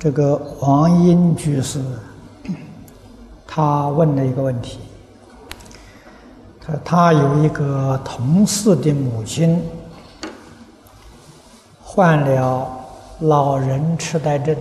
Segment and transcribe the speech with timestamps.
[0.00, 1.78] 这个王英居士，
[3.46, 4.80] 他问了一个问题。
[6.58, 9.62] 他他有一个同事的母亲
[11.82, 12.66] 患了
[13.18, 14.56] 老人痴呆症，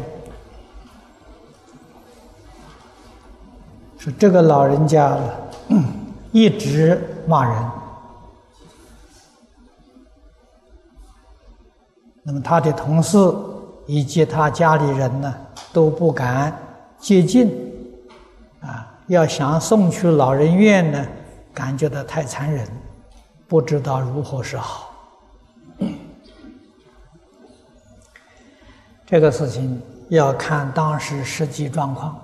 [3.98, 5.18] 说这个老人家
[6.34, 7.72] 一直骂人，
[12.24, 13.18] 那么他的同事。
[13.92, 15.36] 以及他家里人呢
[15.74, 16.56] 都不敢
[17.00, 17.52] 接近，
[18.62, 21.08] 啊，要想送去老人院呢，
[21.52, 22.68] 感觉到太残忍，
[23.48, 24.92] 不知道如何是好。
[29.08, 32.16] 这个事情要看当时实际状况。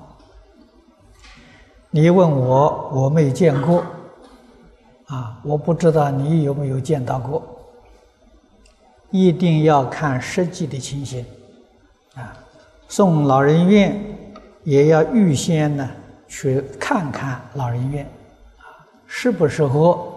[1.90, 3.84] 你问我，我没见过，
[5.08, 7.42] 啊，我不知道你有没有见到过。
[9.10, 11.26] 一定要看实际的情形。
[12.16, 12.34] 啊，
[12.88, 14.02] 送老人院
[14.64, 15.90] 也要预先呢
[16.28, 18.06] 去看看老人院，
[18.58, 20.14] 啊，适不适合？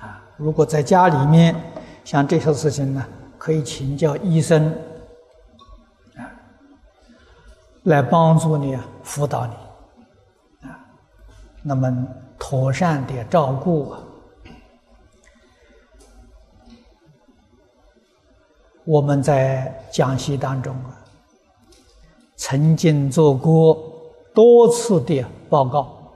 [0.00, 1.54] 啊，如果在家里面，
[2.04, 3.06] 像这些事情呢，
[3.38, 4.72] 可以请教医生，
[6.16, 6.26] 啊，
[7.84, 10.78] 来帮助你啊，辅导你，啊，
[11.62, 12.06] 那么
[12.38, 13.94] 妥善的照顾。
[18.84, 21.04] 我们在讲习当中啊。
[22.50, 23.76] 曾经做过
[24.32, 26.14] 多次的报告，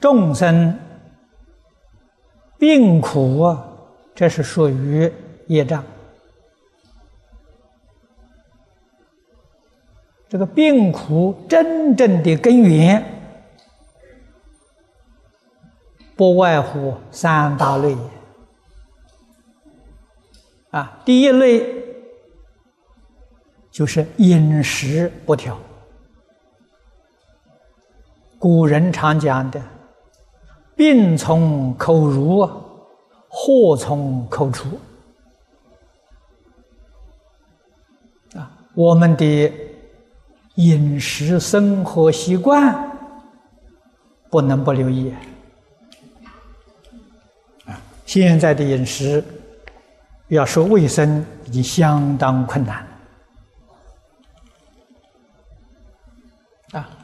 [0.00, 0.76] 众生
[2.58, 3.68] 病苦啊，
[4.16, 5.12] 这是属于
[5.46, 5.84] 业障。
[10.28, 13.00] 这个病苦真正的根源，
[16.16, 17.96] 不外乎三大类
[20.70, 21.75] 啊，第一类。
[23.76, 25.54] 就是饮食不调。
[28.38, 29.60] 古人常讲的
[30.74, 32.48] “病从口入，
[33.28, 34.66] 祸从口出”，
[38.34, 39.52] 啊，我们的
[40.54, 42.74] 饮食生活习惯
[44.30, 45.14] 不能不留意。
[47.66, 49.22] 啊，现在的饮食
[50.28, 52.82] 要说卫生，已经相当困难。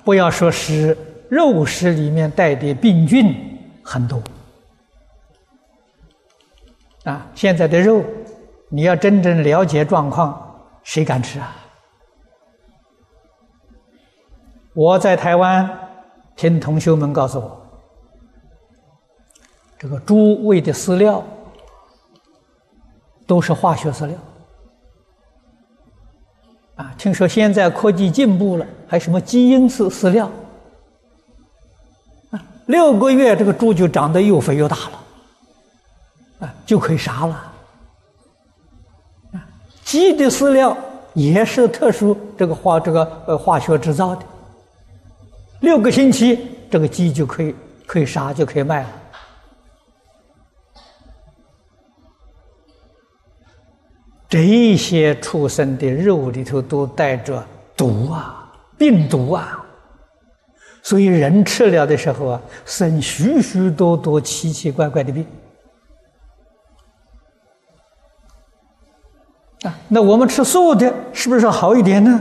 [0.04, 0.96] 不要说是
[1.28, 3.34] 肉食里面带的病菌
[3.82, 4.20] 很多，
[7.04, 8.04] 啊，现在的肉，
[8.68, 11.56] 你要真正了解状况，谁敢吃啊？
[14.74, 15.68] 我在台湾
[16.34, 17.66] 听同学们告诉我，
[19.78, 21.22] 这个猪喂的饲料
[23.26, 24.16] 都是化学饲料。
[26.77, 30.31] 啊，听说现在科技进步了，还什么基因饲饲料？
[32.31, 37.53] 啊，六个月这个猪就长得又肥又大了，啊，就可以杀了。
[39.32, 39.47] 啊，
[39.84, 40.77] 鸡的饲料
[41.12, 44.22] 也是特殊这个化这个呃化学制造的，
[45.61, 47.55] 六个星期这个鸡就可以
[47.87, 48.88] 可以杀就可以卖了。
[54.32, 59.62] 这些畜生的肉里头都带着毒啊，病毒啊，
[60.82, 65.26] 所以人吃了的时候啊，生许许多多奇奇怪怪的病
[69.65, 69.78] 啊。
[69.87, 72.19] 那我们吃素的，是不是好一点呢？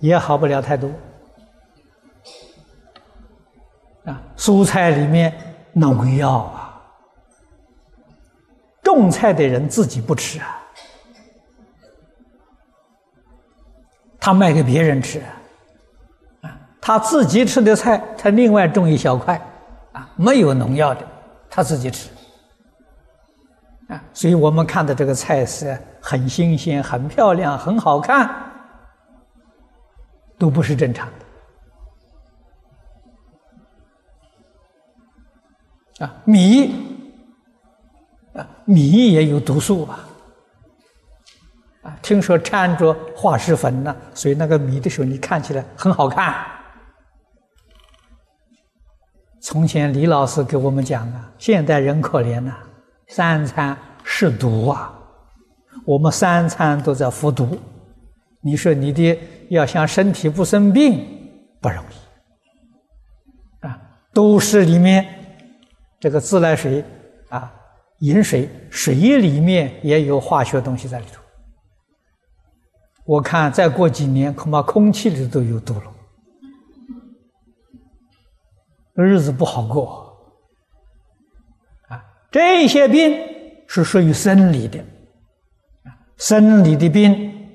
[0.00, 0.90] 也好不了太多
[4.06, 4.20] 啊。
[4.36, 5.32] 蔬菜里面
[5.72, 6.82] 农药啊，
[8.82, 10.56] 种菜的人自己不吃啊。
[14.20, 15.18] 他卖给别人吃，
[16.42, 19.40] 啊，他自己吃的菜，他另外种一小块，
[19.92, 21.00] 啊，没有农药的，
[21.48, 22.10] 他自己吃，
[23.88, 28.30] 啊，所以我们看的这个菜是很新鲜、很漂亮、很好看，
[30.36, 31.08] 都不是正常
[35.98, 36.74] 的，啊，米，
[38.34, 40.04] 啊，米也有毒素啊。
[42.02, 46.34] 听说掺着化石粉呢，所以那个米的时候，你看起来很好看。
[49.40, 52.52] 从前李老师给我们讲啊，现代人可怜呐，
[53.08, 54.92] 三餐是毒啊，
[55.86, 57.58] 我们三餐都在服毒。
[58.42, 61.06] 你说你的要想身体不生病
[61.60, 63.80] 不容易啊，
[64.12, 65.06] 都市里面
[65.98, 66.84] 这个自来水
[67.30, 67.52] 啊，
[68.00, 71.20] 饮水水里面也有化学东西在里头。
[73.10, 75.92] 我看再过几年，恐怕空气里都有毒了，
[78.94, 80.16] 日子不好过。
[81.88, 83.18] 啊，这些病
[83.66, 84.78] 是属于生理的，
[86.18, 87.48] 生理的病，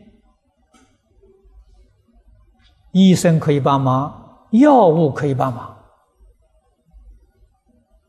[2.91, 5.77] 医生可以帮忙，药物可以帮忙。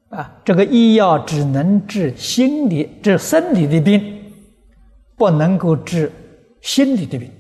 [0.09, 4.35] 啊，这个医药只能治心理、治生理的病，
[5.15, 6.11] 不能够治
[6.61, 7.31] 心理的病。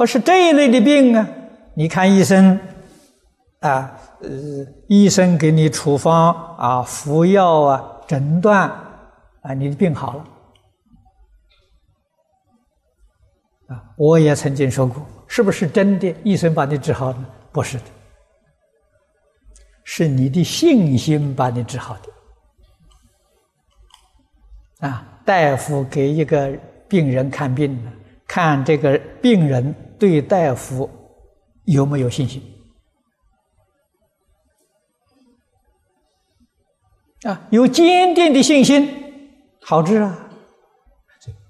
[0.00, 1.28] 可是这一类的病啊，
[1.74, 2.58] 你看医生，
[3.58, 4.28] 啊，呃，
[4.88, 8.66] 医生给你处方啊，服药啊，诊断
[9.42, 10.24] 啊，你的病好了。
[13.68, 16.16] 啊，我也曾经说过，是不是真的？
[16.24, 17.26] 医生把你治好呢？
[17.52, 17.84] 不是的，
[19.84, 21.94] 是你的信心把你治好
[24.80, 24.88] 的。
[24.88, 26.50] 啊，大夫给一个
[26.88, 27.92] 病人看病呢。
[28.26, 30.88] 看这个病人对大夫
[31.66, 32.42] 有没有信心
[37.24, 37.46] 啊？
[37.50, 38.88] 有坚定的信心，
[39.60, 40.30] 好治啊！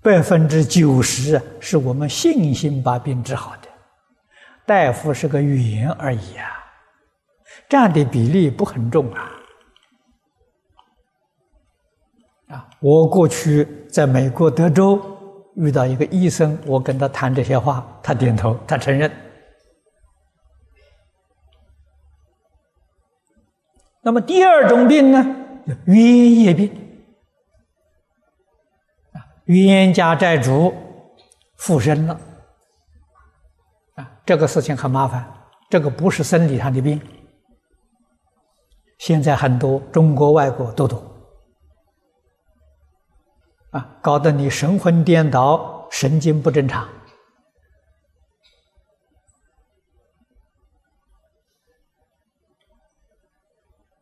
[0.03, 3.69] 百分之九十是我们信心把病治好的，
[4.67, 6.51] 大夫是个语言而已啊，
[7.69, 9.31] 占的比例不很重啊。
[12.49, 15.19] 啊，我过去在美国德州。
[15.57, 19.11] 遇到一个医生，我跟他谈这些话，他点头，他承认。
[24.03, 25.23] 那么第二种病呢，
[25.67, 26.71] 叫冤业病
[29.13, 30.73] 啊，冤家债主
[31.57, 32.19] 附身了
[33.97, 35.31] 啊，这个事情很麻烦，
[35.69, 36.99] 这个不是生理上的病，
[38.99, 41.10] 现在很多中国、外国都懂。
[43.71, 46.89] 啊，搞得你神魂颠倒，神经不正常，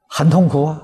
[0.09, 0.83] 很痛苦啊！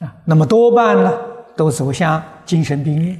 [0.00, 1.10] 啊，那么多半呢，
[1.56, 3.16] 都走向精神病院。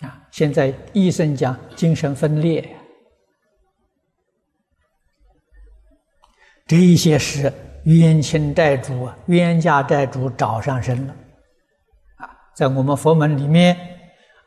[0.00, 2.76] 啊，现在医生讲精神分裂，
[6.66, 7.50] 这一些是
[7.84, 11.16] 冤亲债主，冤家债主找上身了。
[12.60, 13.74] 在我们佛门里面，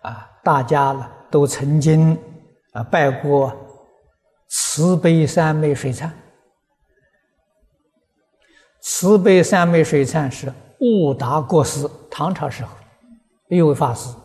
[0.04, 2.16] 啊，大家呢都曾经
[2.72, 3.52] 啊拜过
[4.50, 6.12] 慈悲三昧水忏。
[8.82, 12.70] 慈悲三昧水忏是悟达国师唐朝时候
[13.50, 14.16] 一位法师，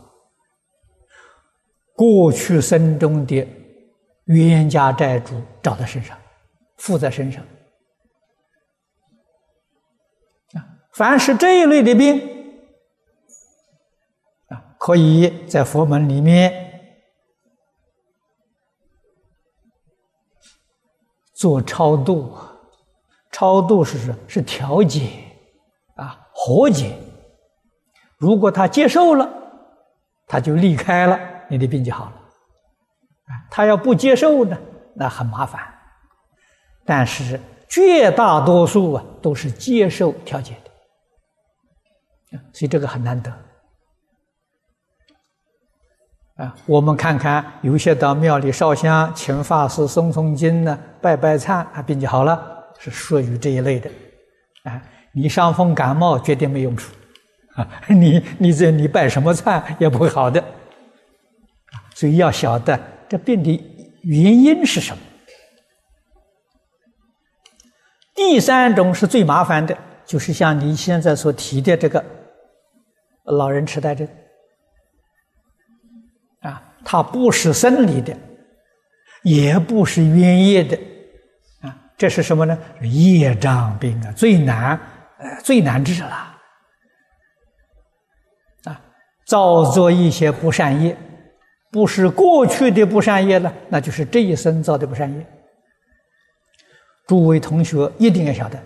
[1.95, 3.49] 过去生中的
[4.27, 6.15] 冤家债主找在身上，
[6.77, 7.43] 附在身上。
[10.53, 10.61] 啊，
[10.93, 12.37] 凡是这一类的病。
[14.79, 16.65] 可以在佛门里面
[21.35, 22.33] 做超度，
[23.31, 25.11] 超度是是是调解
[25.97, 26.97] 啊和解。
[28.17, 29.29] 如果他接受了，
[30.27, 32.13] 他就离开了，你的病就好了。
[33.51, 34.57] 他要不接受呢，
[34.95, 35.61] 那很麻烦。
[36.85, 40.57] 但是绝大多数啊都是接受调解
[42.33, 43.48] 的，所以这个很难得。
[46.39, 52.41] 啊，我们看看，有些到庙里烧香，请法师诵诵经呢，拜拜忏，啊，病就好了，
[52.79, 53.91] 是属于这一类的。
[54.63, 54.81] 啊，
[55.13, 56.95] 你伤风感冒绝对没用处，
[57.57, 60.43] 啊， 你你这你拜什么忏也不会好的。
[61.97, 62.79] 所以要晓得
[63.09, 63.51] 这病的
[64.03, 65.03] 原因是什么。
[68.15, 69.77] 第三种是最麻烦的，
[70.07, 72.05] 就是像你现在所提的这个
[73.25, 74.09] 老人痴呆症。
[76.91, 78.17] 它不是生理的，
[79.23, 80.75] 也不是冤业的，
[81.61, 82.59] 啊，这是什么呢？
[82.81, 84.71] 业障病啊，最难，
[85.19, 86.35] 呃，最难治了。
[88.65, 88.81] 啊，
[89.27, 90.97] 造作一些不善业，
[91.71, 95.27] 不是过去的不善业了，那就是这一生造的不善业。
[97.07, 98.59] 诸位同学一定要晓得，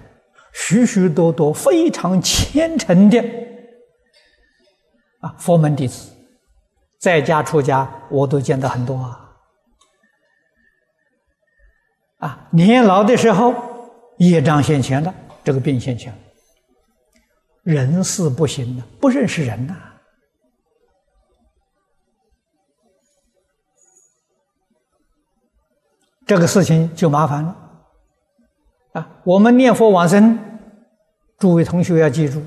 [0.52, 3.18] 许许多多非常虔诚的
[5.22, 6.11] 啊，佛门弟子。
[7.02, 9.34] 在家出家，我都见到很多啊！
[12.18, 13.52] 啊，年老的时候，
[14.18, 16.16] 业障现前了，这个病现前，
[17.64, 19.74] 人事不行了，不认识人呐，
[26.24, 27.56] 这个事情就麻烦了。
[28.92, 30.38] 啊，我们念佛往生，
[31.36, 32.40] 诸位同学要记住，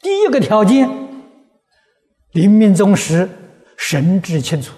[0.00, 0.88] 第一个条件，
[2.32, 3.28] 临命终时
[3.78, 4.74] 神志清楚，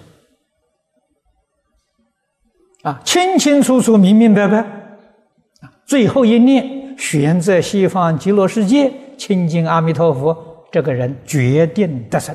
[2.83, 12.33] 啊，清清楚楚、明明白白，啊，最后一念选择西方极乐世界，亲近阿弥陀佛，这个人决定得胜。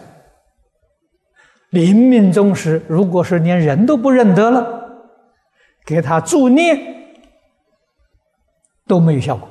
[1.71, 5.07] 临命终时，如果是连人都不认得了，
[5.85, 6.79] 给他助念
[8.87, 9.49] 都没有效果。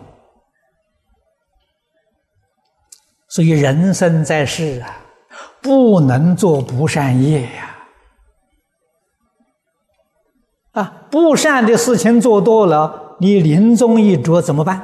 [3.29, 5.04] 所以人生在世啊，
[5.61, 7.75] 不能做不善业呀！
[10.73, 14.77] 啊，不善的事情做多了，你临终一着怎么办？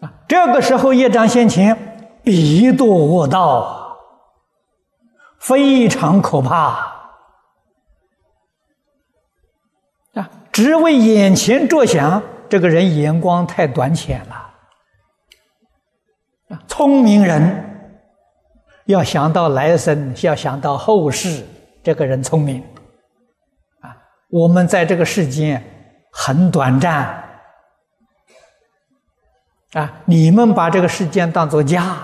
[0.00, 3.98] 啊，这个时候业障现前，必堕恶道，
[5.38, 6.56] 非常可怕
[10.14, 10.30] 啊！
[10.52, 14.37] 只为眼前着想，这个人眼光太短浅了。
[16.66, 17.64] 聪明人
[18.86, 21.44] 要想到来生，要想到后世，
[21.82, 22.62] 这个人聪明
[23.80, 23.96] 啊。
[24.30, 25.62] 我们在这个世间
[26.10, 27.22] 很短暂
[29.72, 31.98] 啊，你们把这个世间当做家，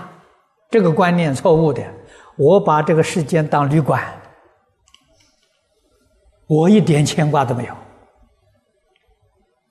[0.70, 1.82] 这个观念错误的。
[2.36, 4.02] 我把这个世间当旅馆，
[6.46, 7.74] 我一点牵挂都没有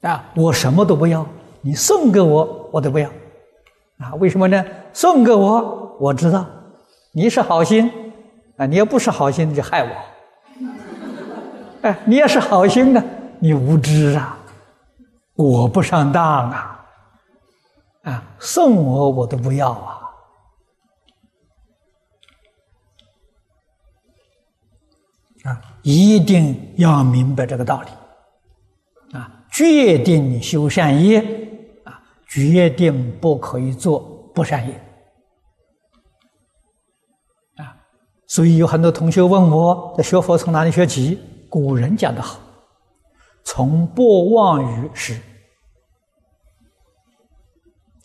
[0.10, 1.28] 啊，我什么都不要，
[1.62, 3.10] 你送给我我都不要。
[4.00, 4.66] 啊，为什么呢？
[4.92, 6.46] 送给我，我知道
[7.12, 7.90] 你是好心，
[8.58, 9.90] 啊，你要不是好心，你就害我。
[11.84, 13.04] 哎，你要是好心呢，
[13.40, 14.38] 你无知啊，
[15.36, 16.86] 我不上当啊，
[18.04, 20.00] 啊，送我我都不要啊，
[25.44, 31.43] 啊，一定要明白这个道理，啊，决定修善业。
[32.34, 34.00] 决定不可以做
[34.34, 34.74] 不善业
[37.58, 37.78] 啊！
[38.26, 41.20] 所以有很多同学问我，在学佛从哪里学起？
[41.48, 42.40] 古人讲的好，
[43.44, 45.16] 从不妄语时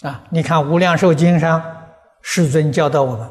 [0.02, 0.22] 啊！
[0.28, 1.62] 你看《无量寿经》上，
[2.20, 3.30] 世尊教导我们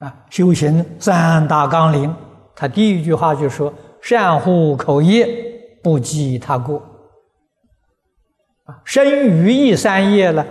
[0.00, 2.14] 啊，修行三大纲领，
[2.54, 3.72] 他第一句话就说
[4.02, 5.26] ：“善护口业，
[5.82, 6.86] 不积他过。”
[8.64, 10.46] 啊生于意三业了，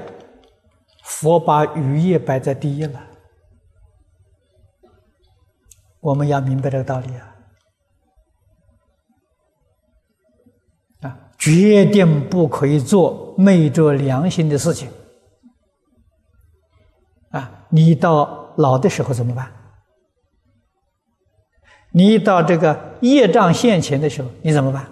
[1.04, 3.02] 佛把于业摆在第一了。
[6.02, 7.36] 我们要明白这个道理啊！
[11.02, 14.90] 啊，决定不可以做昧着良心的事情。
[17.30, 19.52] 啊，你到老的时候怎么办？
[21.92, 24.86] 你到这个业障现前的时候，你怎么办？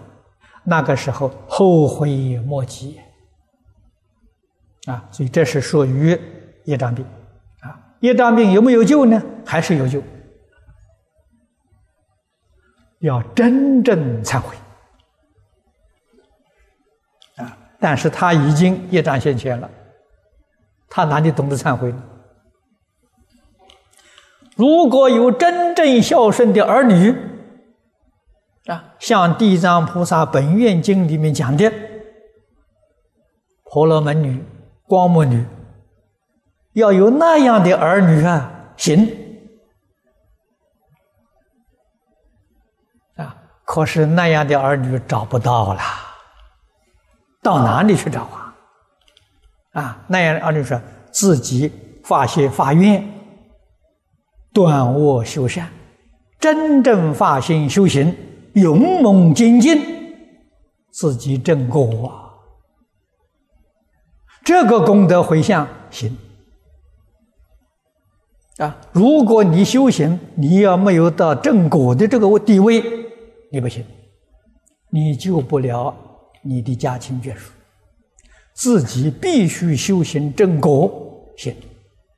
[0.64, 3.00] 那个时候后悔莫及。
[4.89, 6.19] 啊，所以这是属于
[6.65, 7.05] 业障病，
[7.62, 9.22] 啊，业障病有没有救呢？
[9.46, 10.01] 还是有救，
[13.01, 14.55] 要真正忏悔，
[17.36, 19.69] 啊，但是他已经业障现前了，
[20.89, 22.03] 他哪里懂得忏悔呢？
[24.55, 27.15] 如果有真正孝顺的儿女，
[28.65, 31.72] 啊，像《地藏菩萨本愿经》里面讲的，
[33.65, 34.43] 婆罗门女。
[34.89, 35.46] 光目女
[36.74, 39.08] 要有那样的儿女啊，行
[43.15, 43.36] 啊！
[43.63, 45.81] 可是那样的儿女找不到了，
[47.43, 48.55] 到哪里去找啊？
[49.74, 50.81] 啊，那样的儿女说
[51.12, 51.72] 自己
[52.03, 53.08] 发心发愿，
[54.51, 55.69] 断恶修善，
[56.39, 58.15] 真正发心修行，
[58.53, 59.79] 勇猛精进，
[60.91, 62.28] 自己正果啊！
[64.50, 66.18] 这个功德回向行
[68.58, 68.75] 啊！
[68.91, 72.84] 如果你修行，你要没有到正果的这个地位，
[73.51, 73.86] 你不行，
[74.89, 75.96] 你救不了
[76.41, 77.51] 你的家亲眷属，
[78.53, 81.56] 自己必须修行正果行，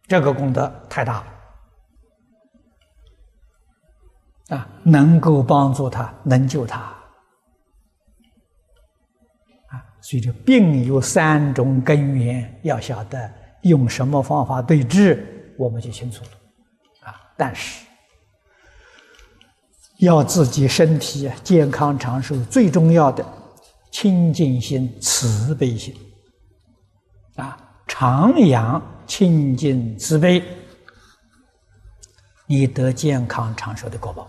[0.07, 1.15] 这个功德太大
[4.47, 4.69] 了啊！
[4.83, 6.95] 能够帮助他，能救他。
[10.01, 13.31] 所以，这病有三种根源，要晓得
[13.62, 16.29] 用什么方法对治，我们就清楚了。
[17.08, 17.86] 啊，但是
[20.00, 23.24] 要自己身体健康长寿，最重要的
[23.91, 25.96] 清净心、慈悲心，
[27.36, 27.55] 啊，
[27.88, 30.43] 常养清净慈悲，
[32.48, 34.27] 你得健康长寿的果报。